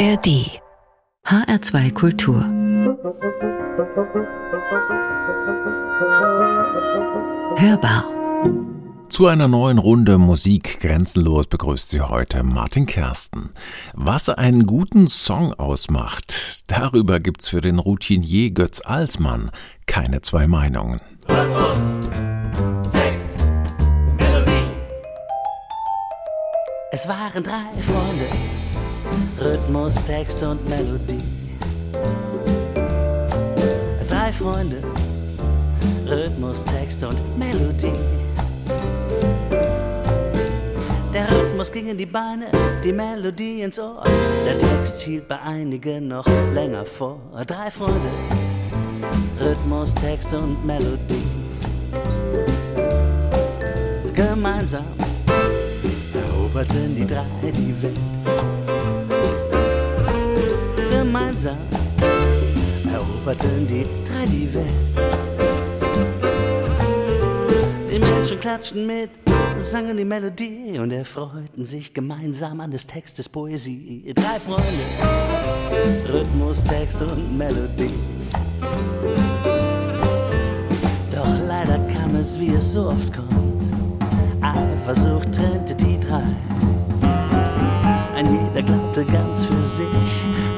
ARD 0.00 0.62
HR2 1.26 1.92
Kultur 1.92 2.42
Hörbar 7.58 8.06
zu 9.10 9.26
einer 9.26 9.46
neuen 9.46 9.76
Runde 9.76 10.16
Musik 10.16 10.80
grenzenlos 10.80 11.48
begrüßt 11.48 11.90
Sie 11.90 12.00
heute 12.00 12.42
Martin 12.44 12.86
Kersten. 12.86 13.50
Was 13.92 14.30
einen 14.30 14.64
guten 14.64 15.08
Song 15.08 15.52
ausmacht, 15.52 16.64
darüber 16.66 17.20
gibt's 17.20 17.48
für 17.48 17.60
den 17.60 17.78
Routinier 17.78 18.52
Götz 18.52 18.80
Alsmann 18.80 19.50
keine 19.84 20.22
zwei 20.22 20.48
Meinungen. 20.48 21.02
Es 26.92 27.06
waren 27.06 27.44
drei 27.44 27.82
Freunde, 27.82 28.26
Rhythmus, 29.40 29.94
Text 30.06 30.42
und 30.42 30.68
Melodie. 30.68 31.18
Drei 34.08 34.32
Freunde, 34.32 34.82
Rhythmus, 36.06 36.64
Text 36.64 37.02
und 37.04 37.20
Melodie. 37.38 37.92
Der 41.12 41.28
Rhythmus 41.30 41.72
ging 41.72 41.88
in 41.88 41.98
die 41.98 42.06
Beine, 42.06 42.46
die 42.84 42.92
Melodie 42.92 43.62
ins 43.62 43.78
Ohr. 43.78 44.04
Der 44.46 44.58
Text 44.58 45.00
hielt 45.00 45.26
bei 45.26 45.40
einigen 45.40 46.08
noch 46.08 46.26
länger 46.54 46.84
vor. 46.84 47.18
Drei 47.46 47.70
Freunde, 47.70 48.10
Rhythmus, 49.40 49.94
Text 49.94 50.32
und 50.34 50.64
Melodie. 50.64 51.24
Gemeinsam 54.14 54.84
eroberten 56.14 56.94
die 56.94 57.06
drei 57.06 57.24
die 57.42 57.82
Welt. 57.82 58.59
Gemeinsam 61.10 61.58
eroberten 62.88 63.66
die 63.66 63.82
drei 64.04 64.26
die 64.26 64.54
Welt. 64.54 64.70
Die 67.92 67.98
Menschen 67.98 68.38
klatschten 68.38 68.86
mit, 68.86 69.10
sangen 69.58 69.96
die 69.96 70.04
Melodie 70.04 70.78
und 70.78 70.92
erfreuten 70.92 71.64
sich 71.64 71.92
gemeinsam 71.92 72.60
an 72.60 72.70
des 72.70 72.86
Textes 72.86 73.28
Poesie. 73.28 74.14
Drei 74.14 74.38
Freunde, 74.38 74.62
Rhythmus, 76.12 76.62
Text 76.62 77.02
und 77.02 77.36
Melodie. 77.36 77.90
Doch 81.10 81.48
leider 81.48 81.80
kam 81.92 82.14
es, 82.14 82.38
wie 82.38 82.50
es 82.50 82.74
so 82.74 82.86
oft 82.86 83.12
kommt. 83.12 83.64
Eifersucht 84.42 85.34
trennte 85.34 85.74
die 85.74 85.98
drei. 85.98 86.22
Ein 88.20 88.38
jeder 88.54 88.62
glaubte 88.62 89.02
ganz 89.06 89.46
für 89.46 89.62
sich, 89.62 89.86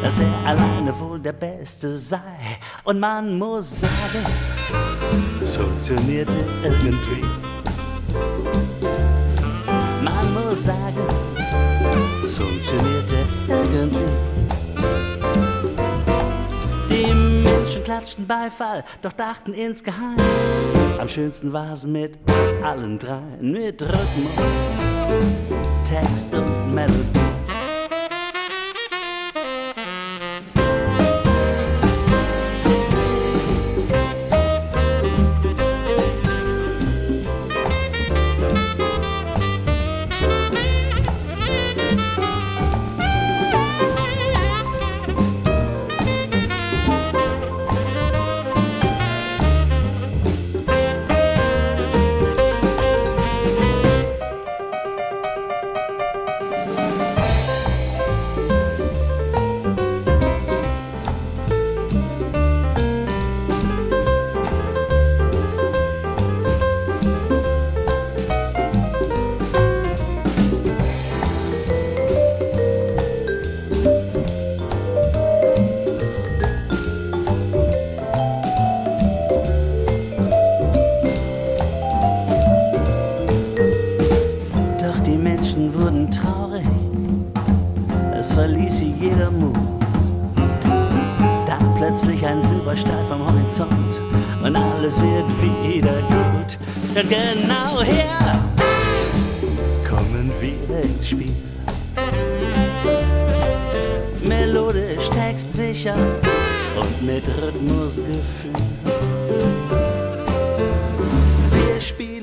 dass 0.02 0.18
er 0.18 0.34
alleine 0.44 0.92
wohl 0.98 1.20
der 1.20 1.32
Beste 1.32 1.96
sei. 1.96 2.18
Und 2.82 2.98
man 2.98 3.38
muss 3.38 3.78
sagen, 3.78 4.26
es 5.40 5.54
funktionierte 5.54 6.38
irgendwie. 6.64 7.22
Man 10.02 10.34
muss 10.34 10.64
sagen, 10.64 11.06
es 12.24 12.36
funktionierte 12.36 13.18
irgendwie. 13.46 14.12
Die 16.90 17.14
Menschen 17.14 17.84
klatschten 17.84 18.26
Beifall, 18.26 18.82
doch 19.02 19.12
dachten 19.12 19.54
insgeheim, 19.54 20.16
am 20.98 21.08
schönsten 21.08 21.52
war 21.52 21.74
es 21.74 21.84
mit 21.84 22.18
allen 22.64 22.98
dreien, 22.98 23.52
mit 23.52 23.80
Rhythmus, 23.80 24.32
Text 25.84 26.34
und 26.34 26.74
Melodie. 26.74 27.31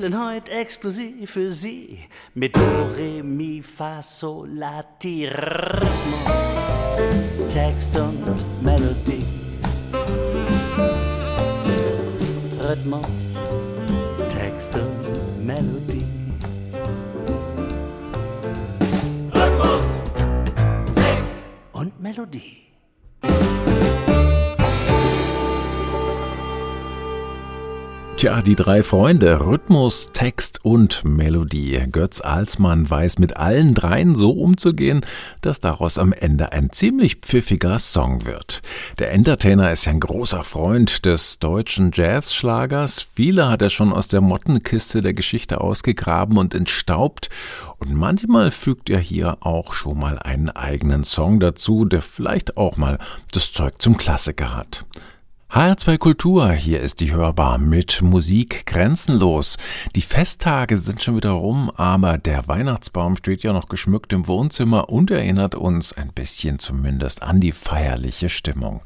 Spielen 0.10 0.26
heute 0.26 0.52
exklusiv 0.52 1.30
für 1.30 1.52
Sie 1.52 2.00
mit 2.34 2.56
Do, 2.56 2.62
Re, 2.98 3.22
Mi, 3.22 3.62
Fa, 3.62 4.02
Sol, 4.02 4.50
La, 4.50 4.84
Ti, 4.98 5.28
Rhythmus, 5.28 6.34
Text 7.48 7.96
und 7.96 8.64
Melodie. 8.64 9.26
Rhythmus, 12.60 13.06
Text 14.30 14.76
und 14.76 15.46
Melodie. 15.46 16.06
Rhythmus, 19.34 19.82
Text 20.96 21.46
und 21.74 22.00
Melodie. 22.02 22.69
Tja, 28.20 28.42
die 28.42 28.58
drei 28.58 28.84
Freunde, 28.84 29.46
Rhythmus, 29.46 30.10
Text 30.12 30.66
und 30.66 31.06
Melodie. 31.06 31.86
Götz 31.90 32.20
Alsmann 32.20 32.90
weiß 32.90 33.18
mit 33.18 33.38
allen 33.38 33.74
dreien 33.74 34.14
so 34.18 34.32
umzugehen, 34.32 35.06
dass 35.40 35.62
daraus 35.62 35.98
am 35.98 36.12
Ende 36.12 36.52
ein 36.52 36.70
ziemlich 36.70 37.20
pfiffiger 37.22 37.80
Song 37.80 38.26
wird. 38.26 38.62
Der 38.98 39.14
Entertainer 39.14 39.72
ist 39.72 39.86
ja 39.86 39.94
ein 39.94 40.02
großer 40.02 40.44
Freund 40.44 41.06
des 41.06 41.40
deutschen 41.40 41.92
Jazzschlagers. 41.94 43.02
Viele 43.04 43.48
hat 43.48 43.62
er 43.62 43.70
schon 43.70 43.94
aus 43.94 44.10
der 44.10 44.20
Mottenkiste 44.20 45.02
der 45.02 45.14
Geschichte 45.14 45.62
ausgegraben 45.62 46.38
und 46.38 46.54
entstaubt. 46.54 47.30
Und 47.78 47.96
manchmal 47.96 48.52
fügt 48.52 48.90
er 48.90 49.00
hier 49.00 49.38
auch 49.40 49.72
schon 49.72 49.98
mal 49.98 50.20
einen 50.20 50.50
eigenen 50.50 51.06
Song 51.06 51.40
dazu, 51.40 51.86
der 51.86 52.02
vielleicht 52.02 52.58
auch 52.58 52.76
mal 52.76 53.00
das 53.32 53.54
Zeug 53.54 53.76
zum 53.82 53.96
Klassiker 53.96 54.54
hat. 54.54 54.84
HR2 55.52 55.98
Kultur, 55.98 56.52
hier 56.52 56.80
ist 56.80 57.00
die 57.00 57.12
Hörbar 57.12 57.58
mit 57.58 58.04
Musik 58.04 58.68
grenzenlos. 58.68 59.58
Die 59.96 60.04
Festtage 60.04 60.78
sind 60.78 61.02
schon 61.02 61.16
wieder 61.16 61.32
rum, 61.32 61.72
aber 61.76 62.20
der 62.20 62.48
Weihnachtsbaum 62.48 63.16
steht 63.16 63.42
ja 63.42 63.52
noch 63.52 63.68
geschmückt 63.68 64.14
im 64.14 64.28
Wohnzimmer 64.28 64.90
und 64.90 65.10
erinnert 65.10 65.56
uns 65.56 65.92
ein 65.92 66.14
bisschen 66.14 66.60
zumindest 66.60 67.24
an 67.24 67.40
die 67.40 67.52
feierliche 67.52 68.30
Stimmung. 68.30 68.82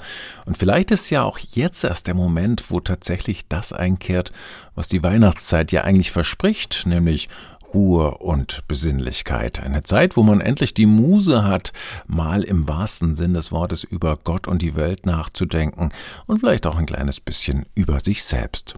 Und 0.45 0.57
vielleicht 0.57 0.91
ist 0.91 1.09
ja 1.09 1.23
auch 1.23 1.37
jetzt 1.37 1.83
erst 1.83 2.07
der 2.07 2.13
Moment, 2.13 2.71
wo 2.71 2.79
tatsächlich 2.79 3.45
das 3.49 3.73
einkehrt, 3.73 4.31
was 4.73 4.87
die 4.87 5.03
Weihnachtszeit 5.03 5.73
ja 5.73 5.83
eigentlich 5.83 6.13
verspricht, 6.13 6.85
nämlich 6.85 7.27
Ruhe 7.73 8.17
und 8.19 8.67
Besinnlichkeit. 8.67 9.59
Eine 9.59 9.83
Zeit, 9.83 10.15
wo 10.15 10.23
man 10.23 10.41
endlich 10.41 10.73
die 10.73 10.85
Muse 10.85 11.43
hat, 11.43 11.73
mal 12.07 12.43
im 12.43 12.67
wahrsten 12.67 13.15
Sinn 13.15 13.33
des 13.33 13.51
Wortes 13.51 13.83
über 13.83 14.17
Gott 14.23 14.47
und 14.47 14.61
die 14.61 14.75
Welt 14.75 15.05
nachzudenken 15.05 15.91
und 16.25 16.39
vielleicht 16.39 16.65
auch 16.65 16.75
ein 16.75 16.85
kleines 16.85 17.19
bisschen 17.19 17.65
über 17.75 17.99
sich 17.99 18.23
selbst. 18.23 18.75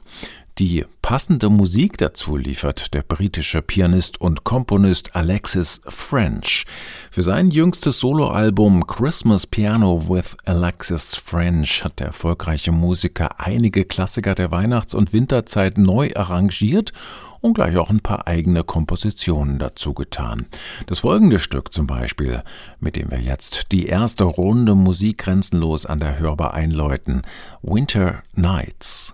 Die 0.58 0.86
passende 1.02 1.50
Musik 1.50 1.98
dazu 1.98 2.38
liefert 2.38 2.94
der 2.94 3.02
britische 3.02 3.62
Pianist 3.62 4.22
und 4.22 4.46
Komponist 4.46 5.14
Alexis 5.14 5.82
French. 5.86 6.64
Für 7.12 7.24
sein 7.24 7.52
jüngstes 7.52 8.00
Soloalbum 8.00 8.88
Christmas 8.88 9.46
Piano 9.46 10.08
with 10.08 10.38
Alexis 10.46 11.14
French 11.16 11.84
hat 11.84 12.00
der 12.00 12.08
erfolgreiche 12.08 12.72
Musiker 12.72 13.42
einige 13.42 13.84
Klassiker 13.84 14.34
der 14.34 14.50
Weihnachts- 14.50 14.96
und 14.96 15.12
Winterzeit 15.12 15.78
neu 15.78 16.12
arrangiert 16.16 16.94
und 17.42 17.56
gleich 17.56 17.76
auch 17.76 17.90
ein 17.90 18.00
paar 18.00 18.26
eigene 18.26 18.64
Kompositionen 18.64 19.60
dazu 19.60 19.94
getan. 19.94 20.46
Das 20.88 21.00
folgende 21.00 21.40
Stück 21.40 21.74
zum 21.74 21.86
Beispiel, 21.86 22.44
mit 22.80 22.96
dem 22.96 23.12
wir 23.12 23.20
jetzt 23.20 23.74
die 23.74 23.88
erste 23.88 24.24
Runde 24.24 24.74
Musik 24.74 25.18
grenzenlos 25.18 25.86
an 25.86 26.00
der 26.00 26.18
Hörbar 26.18 26.54
einläuten, 26.54 27.24
Winter 27.62 28.24
Nights. 28.36 29.14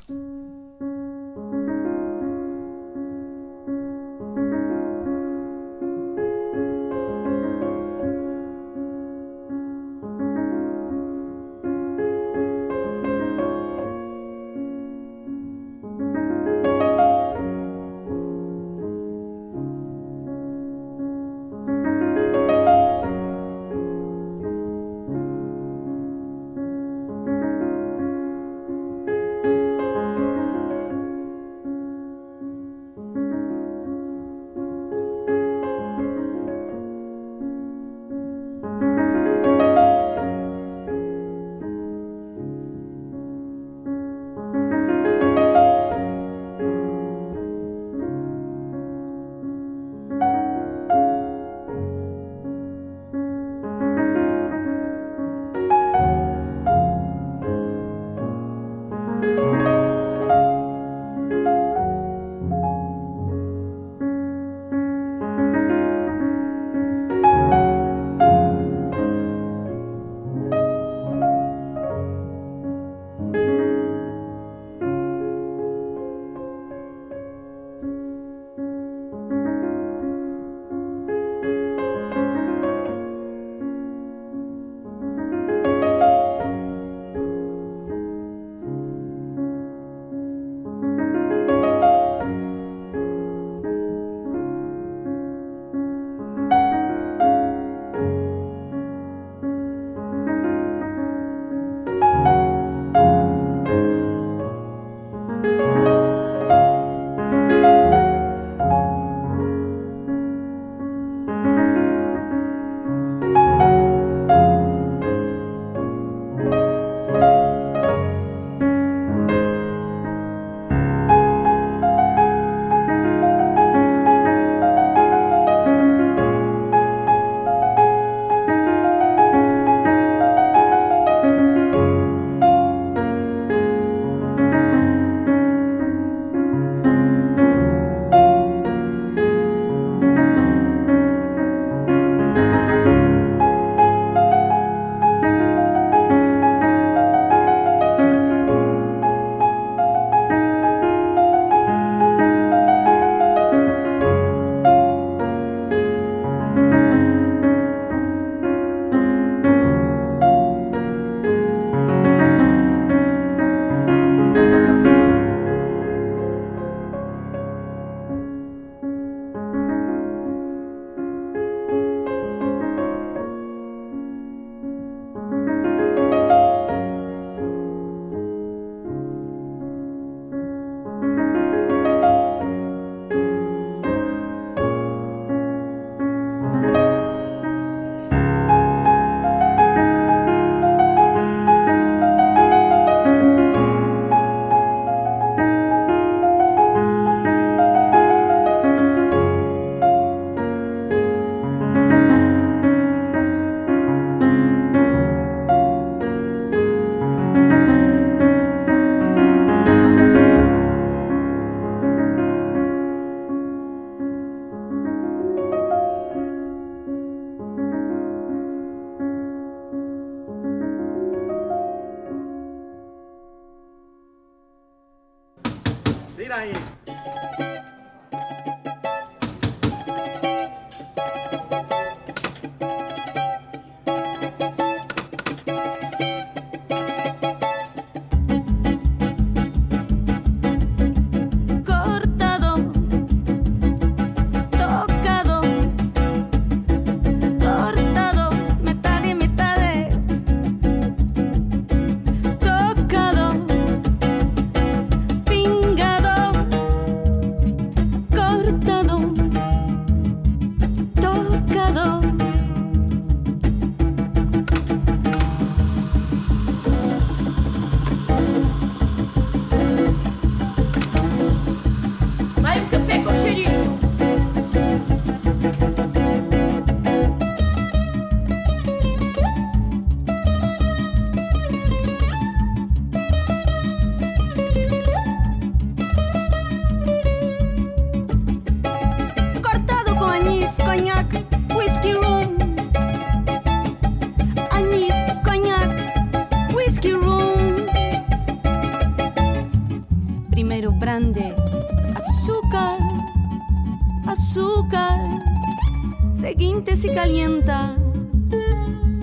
Seguinte 306.63 306.87
si 306.87 306.93
calienta, 306.93 307.75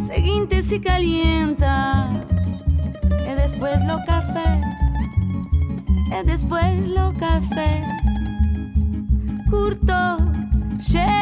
seguinte 0.06 0.62
si 0.62 0.78
calienta, 0.78 2.08
e 3.26 3.34
después 3.34 3.84
lo 3.84 3.98
café, 4.06 4.60
e 6.12 6.22
después 6.22 6.86
lo 6.86 7.12
café. 7.18 7.82
Curto, 9.50 10.30
che 10.78 11.17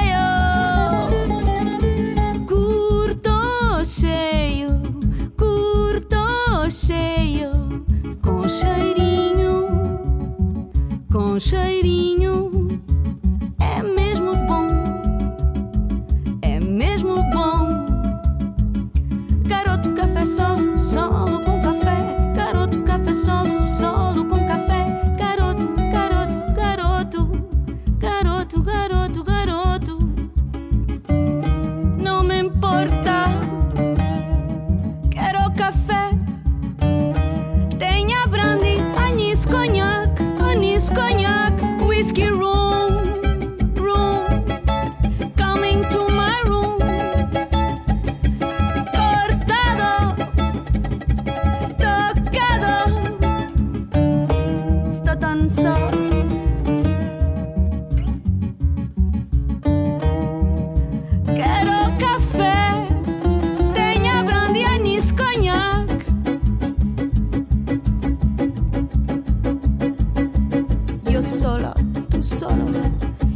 Solo, 71.27 71.75
tú 72.09 72.23
solo, 72.23 72.65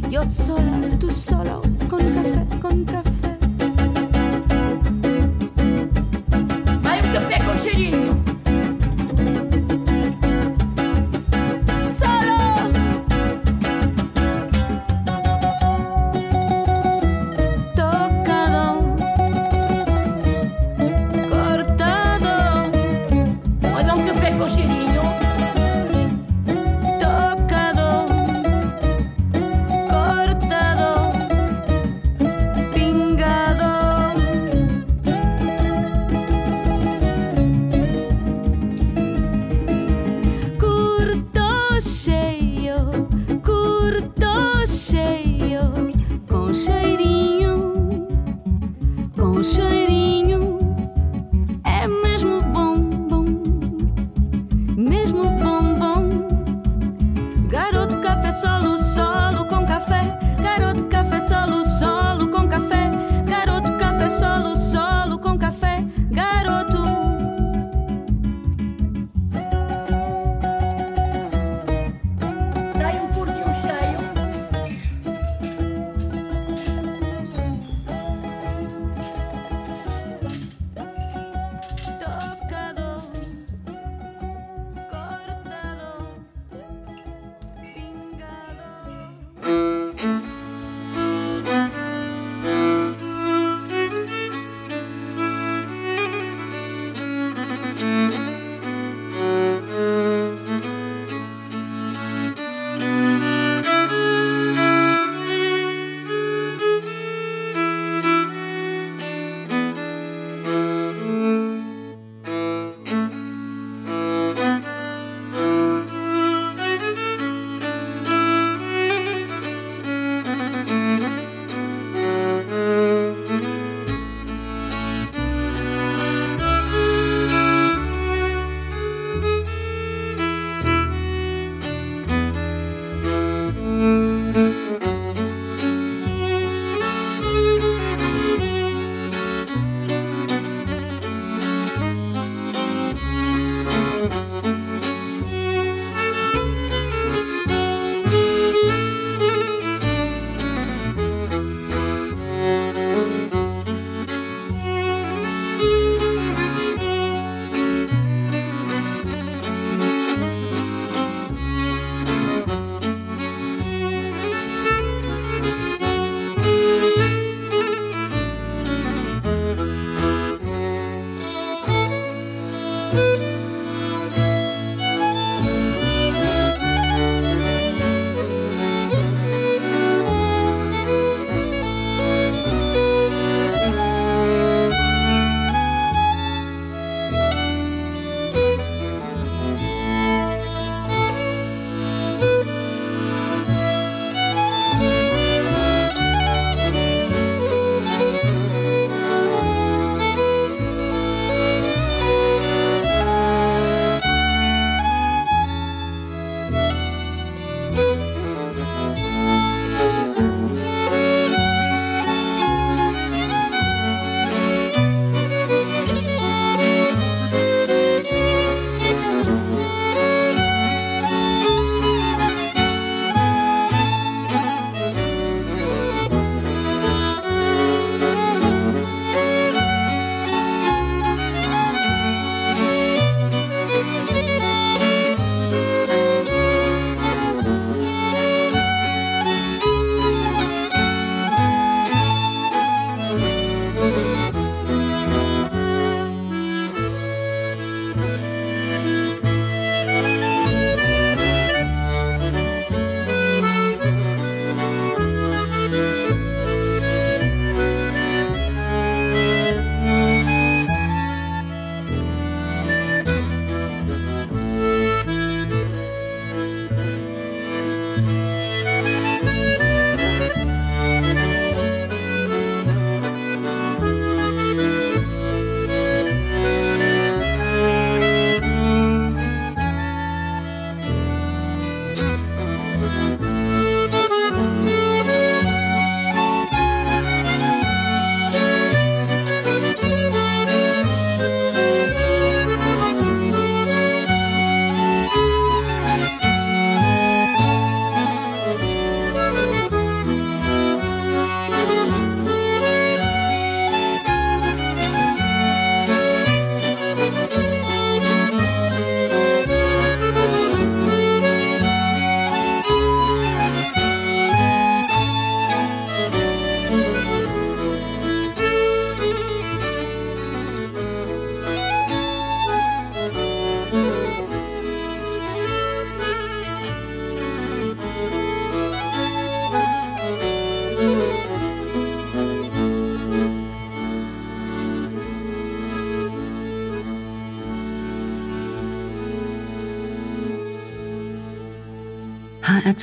yo 0.09 0.23
sola, 0.23 0.71
tú 0.97 1.11
solo, 1.11 1.61
con 1.89 1.99
café, 1.99 2.47
con 2.61 2.85
café. 2.85 3.10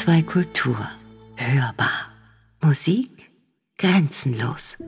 HR2 0.09 0.23
Kultur. 0.23 0.89
Hörbar. 1.37 2.09
Musik 2.63 3.31
grenzenlos. 3.77 4.79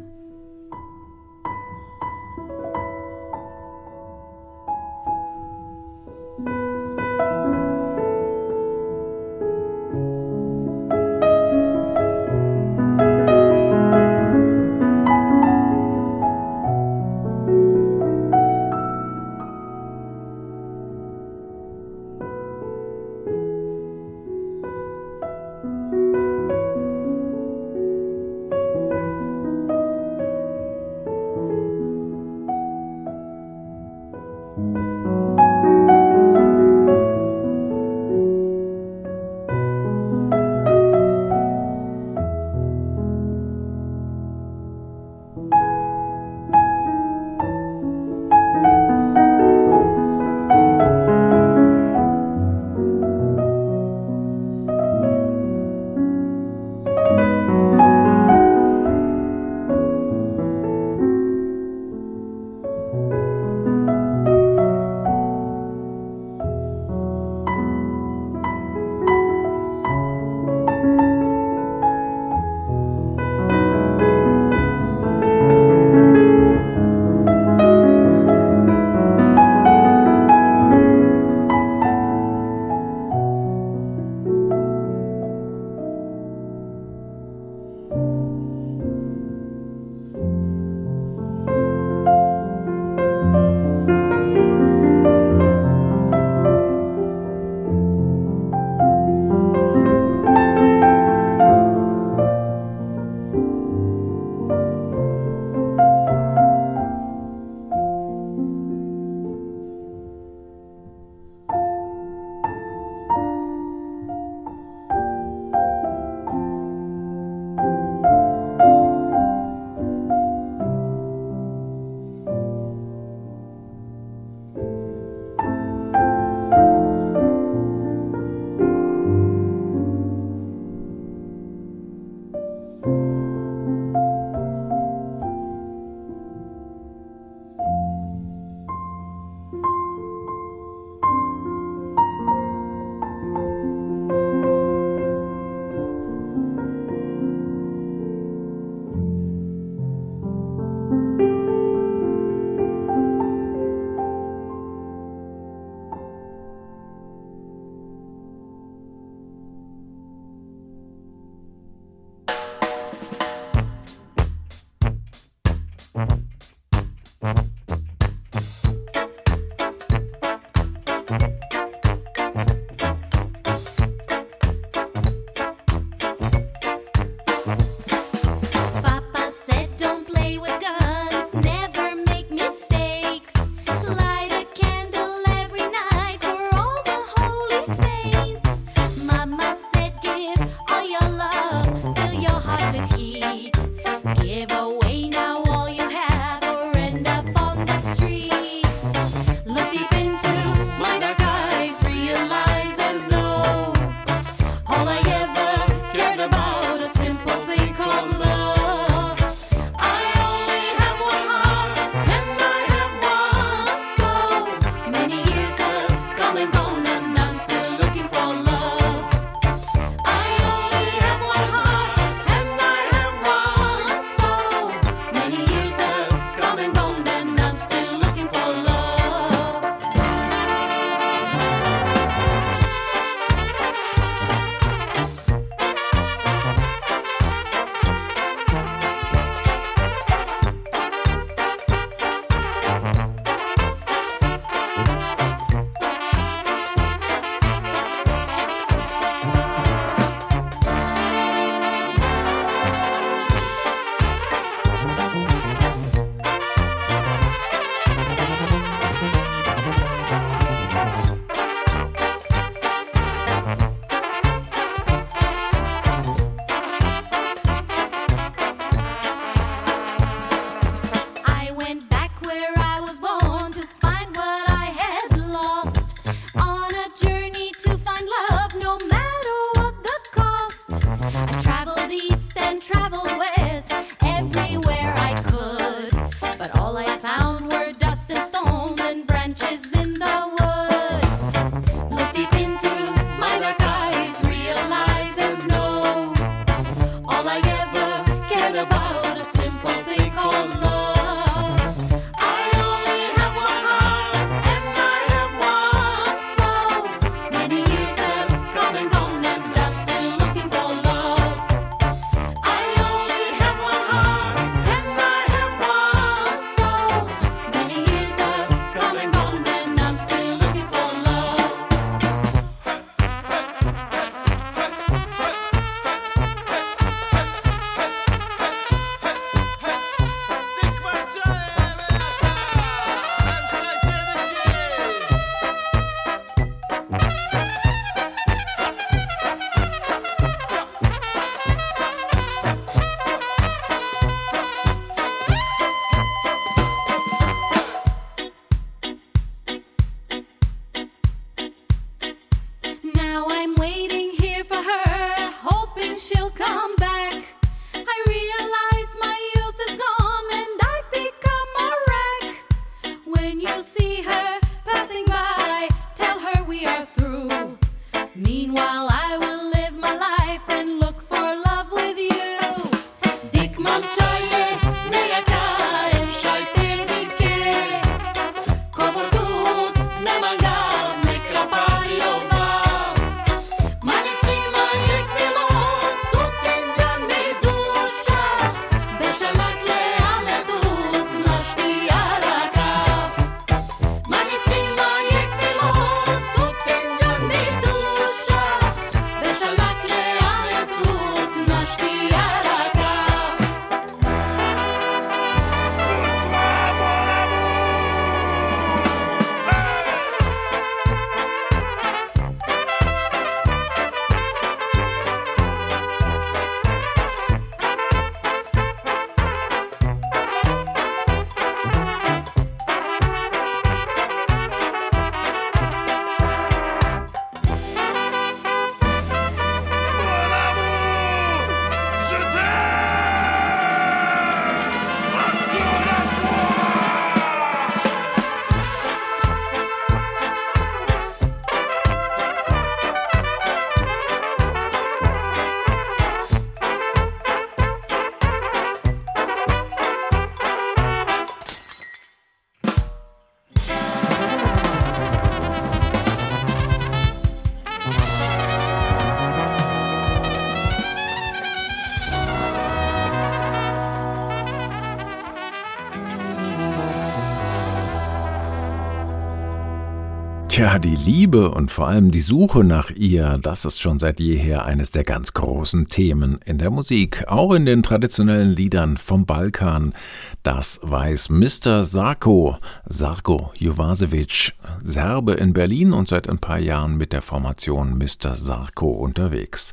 Tja, 470.51 470.81
die 470.81 470.97
Liebe 470.97 471.53
und 471.53 471.71
vor 471.71 471.87
allem 471.87 472.11
die 472.11 472.19
Suche 472.19 472.65
nach 472.65 472.91
ihr, 472.91 473.39
das 473.41 473.65
ist 473.65 473.81
schon 473.81 474.01
seit 474.01 474.19
jeher 474.19 474.65
eines 474.65 474.91
der 474.91 475.05
ganz 475.05 475.33
großen 475.33 475.87
Themen 475.87 476.41
in 476.45 476.59
der 476.59 476.71
Musik, 476.71 477.23
auch 477.29 477.53
in 477.53 477.67
den 477.67 477.85
traditionellen 477.85 478.51
Liedern 478.51 478.97
vom 478.97 479.27
Balkan. 479.27 479.95
Das 480.43 480.81
weiß 480.83 481.29
Mr. 481.29 481.85
Sarko, 481.85 482.57
Sarko 482.85 483.53
Jovasevic, 483.59 484.53
Serbe 484.83 485.35
in 485.35 485.53
Berlin 485.53 485.93
und 485.93 486.09
seit 486.09 486.29
ein 486.29 486.39
paar 486.39 486.59
Jahren 486.59 486.97
mit 486.97 487.13
der 487.13 487.23
Formation 487.23 487.97
Mr. 487.97 488.35
Sarko 488.35 488.91
unterwegs. 488.91 489.73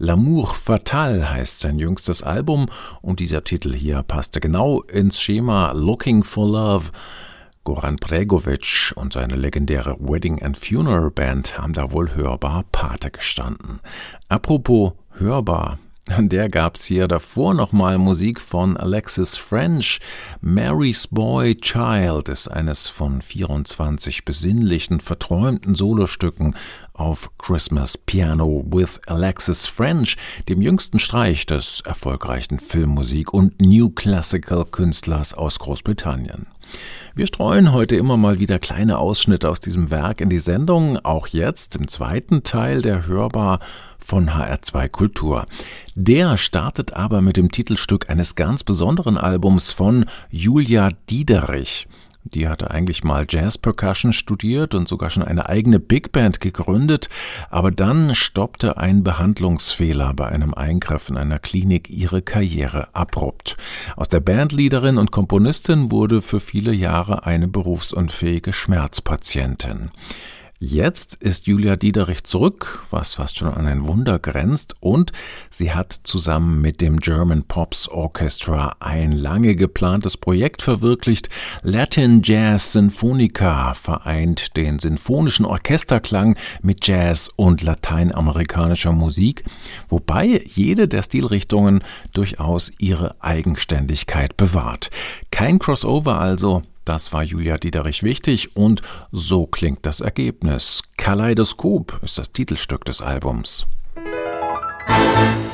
L'amour 0.00 0.54
fatal 0.54 1.28
heißt 1.34 1.60
sein 1.60 1.78
jüngstes 1.78 2.22
Album 2.22 2.70
und 3.02 3.20
dieser 3.20 3.44
Titel 3.44 3.74
hier 3.74 4.02
passte 4.02 4.40
genau 4.40 4.80
ins 4.84 5.20
Schema 5.20 5.72
Looking 5.72 6.24
for 6.24 6.48
Love. 6.48 6.92
Goran 7.64 7.96
Bregovic 7.96 8.92
und 8.94 9.14
seine 9.14 9.36
legendäre 9.36 9.96
Wedding 9.98 10.42
and 10.42 10.56
Funeral 10.56 11.10
Band 11.10 11.58
haben 11.58 11.72
da 11.72 11.90
wohl 11.92 12.14
hörbar 12.14 12.64
Pate 12.70 13.10
gestanden. 13.10 13.80
Apropos 14.28 14.92
hörbar, 15.18 15.78
an 16.06 16.28
der 16.28 16.48
gab's 16.48 16.84
hier 16.84 17.08
davor 17.08 17.54
nochmal 17.54 17.96
Musik 17.96 18.38
von 18.40 18.76
Alexis 18.76 19.36
French. 19.38 20.00
Mary's 20.42 21.06
Boy 21.06 21.56
Child 21.56 22.28
ist 22.28 22.48
eines 22.48 22.88
von 22.88 23.22
24 23.22 24.26
besinnlichen, 24.26 25.00
verträumten 25.00 25.74
Solostücken 25.74 26.56
auf 26.92 27.30
Christmas 27.38 27.96
Piano 27.96 28.64
with 28.70 29.00
Alexis 29.06 29.66
French, 29.66 30.16
dem 30.48 30.60
jüngsten 30.60 30.98
Streich 30.98 31.46
des 31.46 31.80
erfolgreichen 31.86 32.60
Filmmusik- 32.60 33.32
und 33.32 33.62
New 33.62 33.88
Classical 33.88 34.66
Künstlers 34.66 35.32
aus 35.32 35.58
Großbritannien. 35.58 36.46
Wir 37.16 37.28
streuen 37.28 37.72
heute 37.72 37.94
immer 37.94 38.16
mal 38.16 38.40
wieder 38.40 38.58
kleine 38.58 38.98
Ausschnitte 38.98 39.48
aus 39.48 39.60
diesem 39.60 39.92
Werk 39.92 40.20
in 40.20 40.30
die 40.30 40.40
Sendung, 40.40 40.98
auch 41.04 41.28
jetzt 41.28 41.76
im 41.76 41.86
zweiten 41.86 42.42
Teil 42.42 42.82
der 42.82 43.06
Hörbar 43.06 43.60
von 43.98 44.30
HR2 44.30 44.88
Kultur. 44.88 45.46
Der 45.94 46.36
startet 46.36 46.94
aber 46.94 47.20
mit 47.20 47.36
dem 47.36 47.52
Titelstück 47.52 48.10
eines 48.10 48.34
ganz 48.34 48.64
besonderen 48.64 49.16
Albums 49.16 49.70
von 49.70 50.06
Julia 50.28 50.88
Diederich. 51.08 51.86
Die 52.24 52.48
hatte 52.48 52.70
eigentlich 52.70 53.04
mal 53.04 53.26
Jazz 53.28 53.58
Percussion 53.58 54.14
studiert 54.14 54.74
und 54.74 54.88
sogar 54.88 55.10
schon 55.10 55.22
eine 55.22 55.48
eigene 55.48 55.78
Big 55.78 56.10
Band 56.10 56.40
gegründet, 56.40 57.10
aber 57.50 57.70
dann 57.70 58.14
stoppte 58.14 58.78
ein 58.78 59.04
Behandlungsfehler 59.04 60.14
bei 60.14 60.26
einem 60.26 60.54
Eingriff 60.54 61.10
in 61.10 61.18
einer 61.18 61.38
Klinik 61.38 61.90
ihre 61.90 62.22
Karriere 62.22 62.88
abrupt. 62.94 63.58
Aus 63.96 64.08
der 64.08 64.20
Bandleaderin 64.20 64.96
und 64.96 65.10
Komponistin 65.10 65.90
wurde 65.90 66.22
für 66.22 66.40
viele 66.40 66.72
Jahre 66.72 67.26
eine 67.26 67.46
berufsunfähige 67.46 68.54
Schmerzpatientin. 68.54 69.90
Jetzt 70.66 71.16
ist 71.16 71.46
Julia 71.46 71.76
Diederich 71.76 72.24
zurück, 72.24 72.86
was 72.90 73.12
fast 73.12 73.36
schon 73.36 73.52
an 73.52 73.66
ein 73.66 73.86
Wunder 73.86 74.18
grenzt, 74.18 74.74
und 74.80 75.12
sie 75.50 75.74
hat 75.74 75.92
zusammen 76.04 76.62
mit 76.62 76.80
dem 76.80 77.00
German 77.00 77.44
Pops 77.44 77.86
Orchestra 77.86 78.76
ein 78.80 79.12
lange 79.12 79.56
geplantes 79.56 80.16
Projekt 80.16 80.62
verwirklicht. 80.62 81.28
Latin 81.60 82.22
Jazz 82.24 82.72
Symphonica 82.72 83.74
vereint 83.74 84.56
den 84.56 84.78
sinfonischen 84.78 85.44
Orchesterklang 85.44 86.34
mit 86.62 86.86
Jazz 86.86 87.28
und 87.36 87.60
lateinamerikanischer 87.60 88.92
Musik, 88.92 89.44
wobei 89.90 90.44
jede 90.46 90.88
der 90.88 91.02
Stilrichtungen 91.02 91.84
durchaus 92.14 92.72
ihre 92.78 93.16
Eigenständigkeit 93.20 94.38
bewahrt. 94.38 94.88
Kein 95.30 95.58
Crossover 95.58 96.18
also, 96.18 96.62
das 96.84 97.12
war 97.12 97.22
Julia 97.22 97.56
Diederich 97.56 98.02
wichtig 98.02 98.56
und 98.56 98.82
so 99.10 99.46
klingt 99.46 99.86
das 99.86 100.00
Ergebnis. 100.00 100.82
Kaleidoskop 100.96 102.00
ist 102.02 102.18
das 102.18 102.30
Titelstück 102.30 102.84
des 102.84 103.00
Albums. 103.00 103.66
Kaleidoskop 103.94 105.53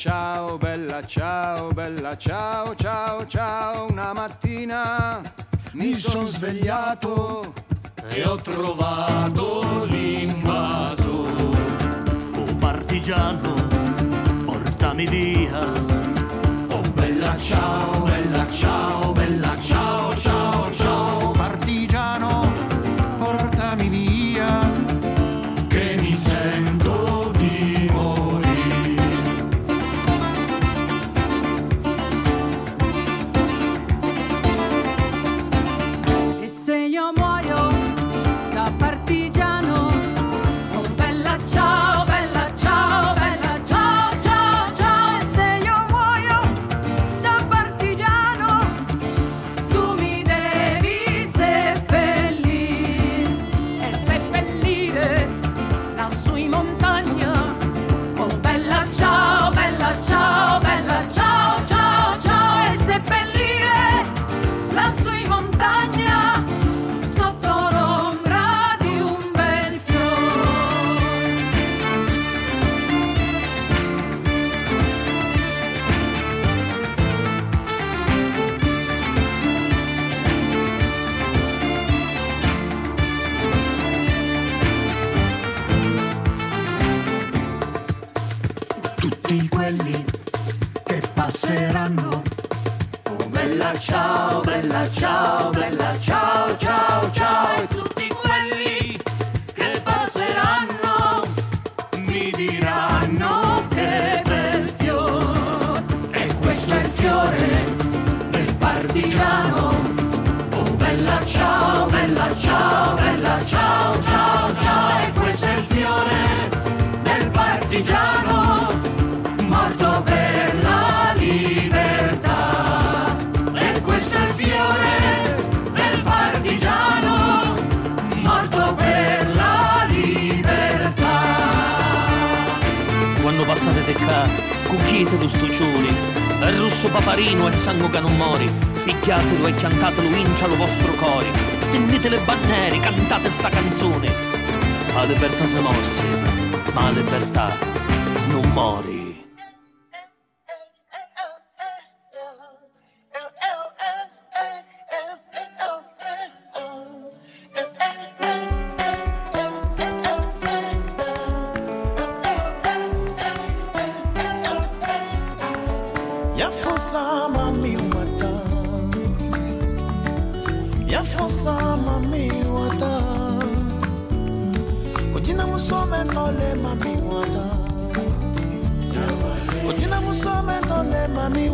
ciao, 0.00 0.56
bella 0.56 1.04
ciao, 1.04 1.72
bella 1.72 2.16
ciao, 2.16 2.74
ciao, 2.74 3.26
ciao. 3.26 3.86
Una 3.90 4.14
mattina 4.14 5.20
mi 5.72 5.92
sono 5.92 6.24
svegliato 6.24 7.52
e 8.08 8.24
ho 8.24 8.36
trovato 8.36 9.84
l'invaso. 9.84 11.28
Oh 12.34 12.54
partigiano, 12.58 13.52
portami 14.46 15.04
via. 15.04 15.66
Oh 16.68 16.80
bella 16.94 17.36
ciao, 17.36 18.00
bella 18.04 18.48
ciao, 18.48 19.12
bella 19.12 19.18
ciao. 19.18 19.19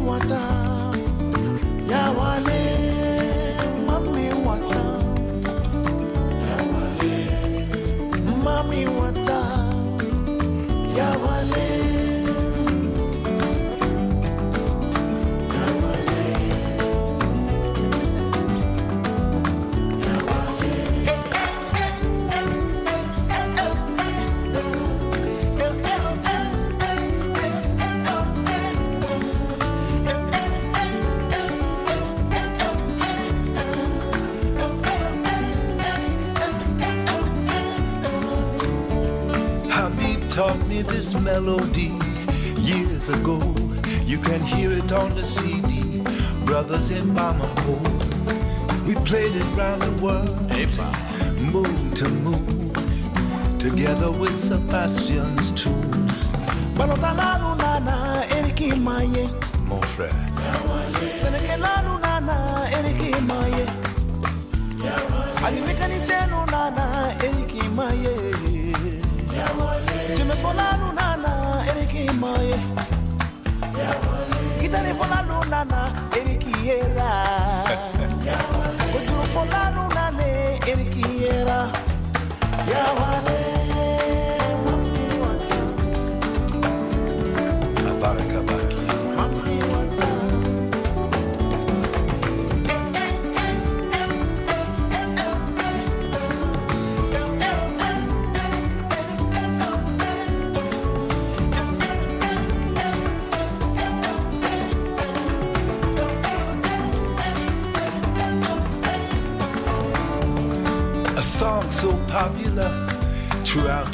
water. 0.06 0.55
this 41.06 41.22
melody 41.22 41.92
years 42.58 43.08
ago. 43.08 43.38
You 44.04 44.18
can 44.18 44.40
hear 44.42 44.72
it 44.72 44.90
on 44.90 45.10
the 45.10 45.24
CD, 45.24 46.00
Brothers 46.44 46.90
in 46.90 47.14
Bamako. 47.14 47.76
We 48.86 48.94
played 49.04 49.34
it 49.36 49.44
round 49.56 49.82
the 49.82 49.92
world, 50.02 50.36
moon 51.52 51.90
to 51.92 52.08
moon, 52.08 52.72
together 53.60 54.10
with 54.10 54.36
Sebastian's 54.36 55.52
tune. 55.52 56.10
Mon 59.68 59.80
frère. 59.94 60.12
Senekelalu 61.08 62.00
nana 62.00 62.66
eriki 62.72 63.10
maye. 63.20 63.66
Senu 66.06 66.45
yawana 82.72 83.35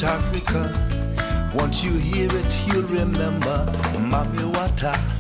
Africa. 0.03 1.53
Once 1.55 1.85
you 1.85 1.93
hear 1.93 2.29
it, 2.31 2.67
you'll 2.67 2.83
remember 2.83 3.67
Mami 3.99 4.53
Wata. 4.53 5.12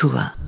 Kultur. 0.00 0.39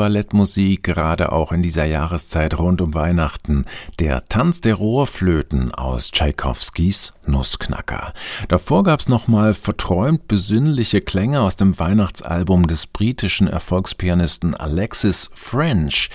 Ballettmusik, 0.00 0.82
gerade 0.82 1.30
auch 1.30 1.52
in 1.52 1.62
dieser 1.62 1.84
Jahreszeit 1.84 2.58
rund 2.58 2.80
um 2.80 2.94
Weihnachten. 2.94 3.66
Der 3.98 4.24
Tanz 4.24 4.62
der 4.62 4.76
Rohrflöten 4.76 5.74
aus 5.74 6.10
Tschaikowskis 6.10 7.10
Nussknacker. 7.26 8.14
Davor 8.48 8.82
gab's 8.82 9.10
nochmal 9.10 9.52
verträumt 9.52 10.26
besinnliche 10.26 11.02
Klänge 11.02 11.42
aus 11.42 11.56
dem 11.56 11.78
Weihnachtsalbum 11.78 12.66
des 12.66 12.86
britischen 12.86 13.46
Erfolgspianisten 13.46 14.54
Alexis 14.54 15.28
French. 15.34 16.08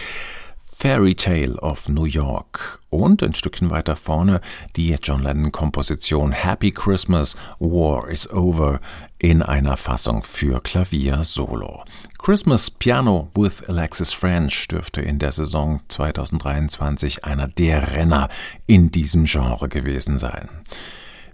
Fairy 0.78 1.16
Tale 1.16 1.56
of 1.62 1.88
New 1.88 2.04
York 2.04 2.80
und 2.90 3.24
ein 3.24 3.34
Stückchen 3.34 3.70
weiter 3.70 3.96
vorne 3.96 4.42
die 4.76 4.96
John 5.02 5.24
Lennon-Komposition 5.24 6.32
Happy 6.34 6.72
Christmas, 6.72 7.36
War 7.60 8.10
is 8.10 8.30
Over 8.30 8.82
in 9.18 9.42
einer 9.42 9.78
Fassung 9.78 10.22
für 10.22 10.62
Klavier 10.62 11.24
Solo. 11.24 11.86
Christmas 12.26 12.72
Piano 12.72 13.30
with 13.36 13.70
Alexis 13.70 14.12
French 14.12 14.68
dürfte 14.68 15.00
in 15.00 15.20
der 15.20 15.32
Saison 15.32 15.80
2023 15.90 17.24
einer 17.24 17.48
der 17.48 17.96
Renner 17.96 18.30
in 18.66 18.90
diesem 18.90 19.26
Genre 19.26 19.70
gewesen 19.70 20.18
sein. 20.18 20.50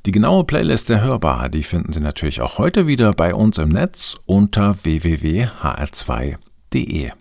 Die 0.05 0.11
genaue 0.11 0.43
Playlist 0.43 0.89
der 0.89 1.01
Hörbar, 1.01 1.47
die 1.47 1.63
finden 1.63 1.93
Sie 1.93 2.01
natürlich 2.01 2.41
auch 2.41 2.57
heute 2.57 2.87
wieder 2.87 3.13
bei 3.13 3.33
uns 3.33 3.57
im 3.57 3.69
Netz 3.69 4.17
unter 4.25 4.83
www.hr2.de. 4.83 7.11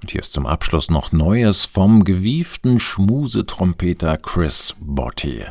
Und 0.00 0.10
hier 0.10 0.20
ist 0.20 0.32
zum 0.32 0.46
Abschluss 0.46 0.90
noch 0.90 1.12
Neues 1.12 1.66
vom 1.66 2.02
gewieften 2.02 2.80
Schmusetrompeter 2.80 4.16
Chris 4.16 4.74
Botti. 4.80 5.44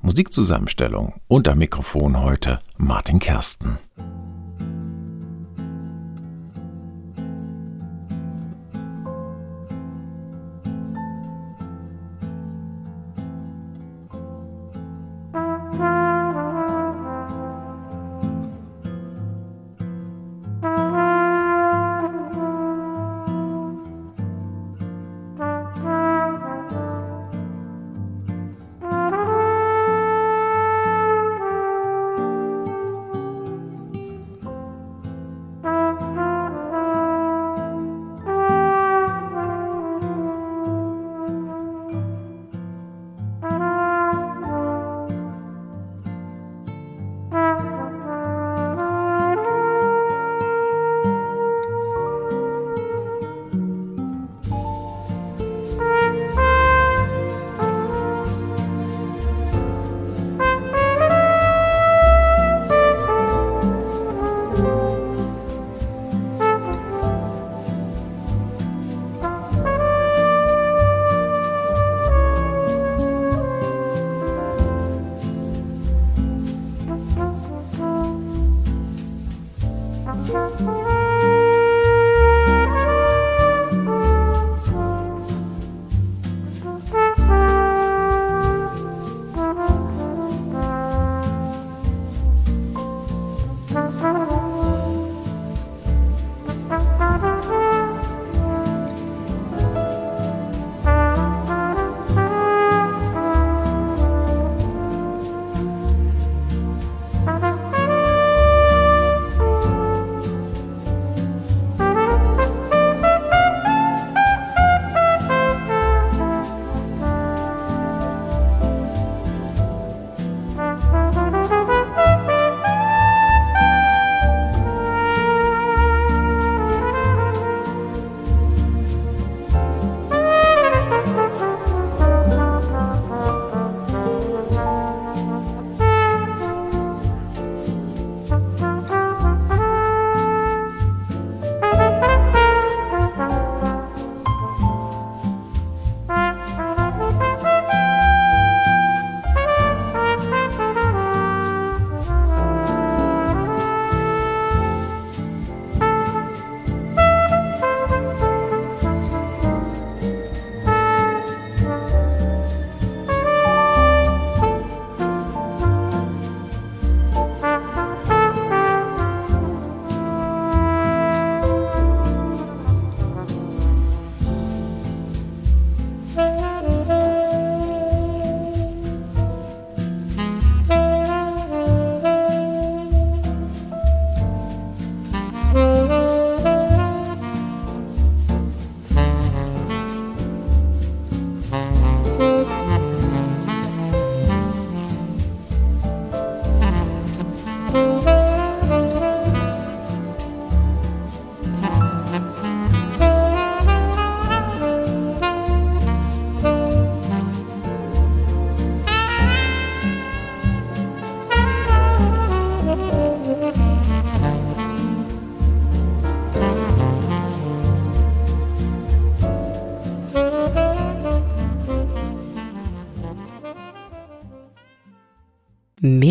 Musikzusammenstellung 0.00 1.20
am 1.28 1.58
Mikrofon 1.58 2.22
heute 2.22 2.58
Martin 2.78 3.18
Kersten. 3.18 3.78